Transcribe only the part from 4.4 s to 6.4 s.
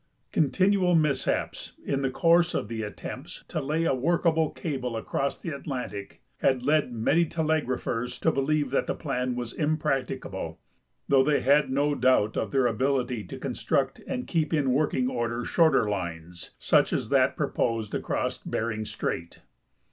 cable across the Atlantic